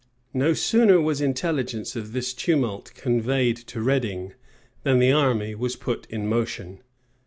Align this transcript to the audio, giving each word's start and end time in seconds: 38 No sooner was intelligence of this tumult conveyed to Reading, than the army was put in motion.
38 0.33 0.39
No 0.39 0.53
sooner 0.55 0.99
was 0.99 1.21
intelligence 1.21 1.95
of 1.95 2.11
this 2.11 2.33
tumult 2.33 2.91
conveyed 2.95 3.55
to 3.55 3.81
Reading, 3.83 4.33
than 4.81 4.97
the 4.97 5.11
army 5.11 5.53
was 5.53 5.75
put 5.75 6.07
in 6.09 6.25
motion. 6.25 6.81